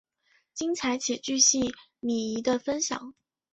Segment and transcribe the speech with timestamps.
[0.55, 3.13] 精彩且钜细靡遗的分享